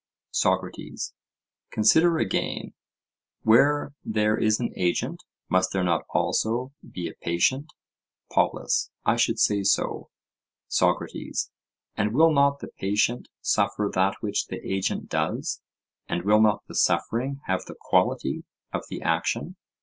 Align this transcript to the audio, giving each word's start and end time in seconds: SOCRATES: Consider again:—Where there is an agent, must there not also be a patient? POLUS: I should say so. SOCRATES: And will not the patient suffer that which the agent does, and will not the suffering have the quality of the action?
SOCRATES: 0.31 1.13
Consider 1.69 2.17
again:—Where 2.17 3.93
there 4.03 4.35
is 4.35 4.59
an 4.59 4.73
agent, 4.75 5.21
must 5.47 5.71
there 5.73 5.83
not 5.83 6.05
also 6.09 6.73
be 6.81 7.07
a 7.07 7.13
patient? 7.13 7.71
POLUS: 8.31 8.89
I 9.05 9.15
should 9.15 9.37
say 9.37 9.61
so. 9.61 10.09
SOCRATES: 10.69 11.51
And 11.95 12.15
will 12.15 12.31
not 12.31 12.61
the 12.61 12.69
patient 12.79 13.27
suffer 13.41 13.91
that 13.93 14.15
which 14.21 14.47
the 14.47 14.57
agent 14.67 15.07
does, 15.07 15.61
and 16.07 16.23
will 16.23 16.41
not 16.41 16.63
the 16.65 16.73
suffering 16.73 17.39
have 17.45 17.65
the 17.65 17.75
quality 17.79 18.43
of 18.73 18.81
the 18.89 19.03
action? 19.03 19.55